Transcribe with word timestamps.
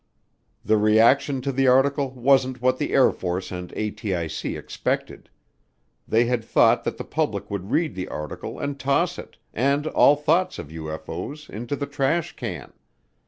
The 0.65 0.77
reaction 0.77 1.41
to 1.41 1.51
the 1.51 1.67
article 1.67 2.09
wasn't 2.09 2.59
what 2.59 2.79
the 2.79 2.91
Air 2.91 3.11
Force 3.11 3.51
and 3.51 3.69
ATIC 3.73 4.57
expected. 4.57 5.29
They 6.07 6.25
had 6.25 6.43
thought 6.43 6.83
that 6.85 6.97
the 6.97 7.03
public 7.03 7.51
would 7.51 7.69
read 7.69 7.93
the 7.93 8.07
article 8.07 8.57
and 8.57 8.79
toss 8.79 9.19
it, 9.19 9.37
and 9.53 9.85
all 9.85 10.15
thoughts 10.15 10.57
of 10.57 10.69
UFO's, 10.69 11.47
into 11.51 11.75
the 11.75 11.85
trash 11.85 12.35
can. 12.35 12.73